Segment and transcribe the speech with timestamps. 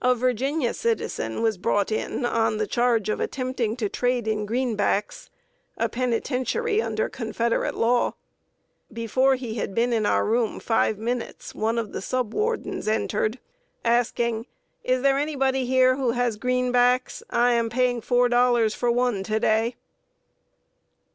[0.00, 5.28] A Virginia citizen was brought in on the charge of attempting to trade in "greenbacks,"
[5.76, 8.14] a penitentiary offense under Confederate law.
[8.90, 13.38] Before he had been in our room five minutes one of the sub wardens entered,
[13.84, 14.46] asking:
[14.82, 19.38] "Is there anybody here who has 'greenbacks?' I am paying four dollars for one to
[19.38, 19.76] day."